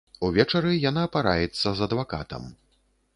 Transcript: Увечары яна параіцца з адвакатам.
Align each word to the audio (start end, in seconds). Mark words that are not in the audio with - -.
Увечары 0.27 0.71
яна 0.89 1.03
параіцца 1.15 1.73
з 1.81 1.85
адвакатам. 1.87 2.49